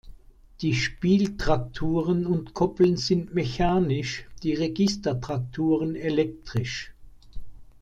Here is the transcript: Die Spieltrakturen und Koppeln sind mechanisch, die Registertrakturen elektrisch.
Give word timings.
Die 0.63 0.73
Spieltrakturen 0.73 2.25
und 2.25 2.55
Koppeln 2.55 2.97
sind 2.97 3.35
mechanisch, 3.35 4.25
die 4.41 4.55
Registertrakturen 4.55 5.95
elektrisch. 5.95 6.91